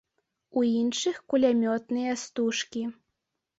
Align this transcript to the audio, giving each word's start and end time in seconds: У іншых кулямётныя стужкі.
У 0.61 0.63
іншых 0.69 1.19
кулямётныя 1.35 2.17
стужкі. 2.25 2.83